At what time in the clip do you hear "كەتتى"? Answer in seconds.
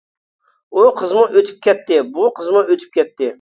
1.67-2.01, 3.01-3.29